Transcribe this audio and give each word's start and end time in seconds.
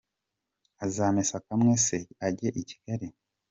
Azamesa 0.85 1.35
kamwe 1.47 1.73
se 1.85 1.97
ajye 2.27 2.49
i 2.61 2.63
Kigali? 2.69 3.07